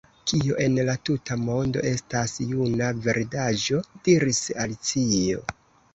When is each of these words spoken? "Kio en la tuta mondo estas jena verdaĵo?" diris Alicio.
"Kio 0.29 0.53
en 0.67 0.77
la 0.87 0.93
tuta 1.09 1.37
mondo 1.41 1.83
estas 1.91 2.33
jena 2.53 2.89
verdaĵo?" 3.09 3.83
diris 4.09 4.45
Alicio. 4.65 5.45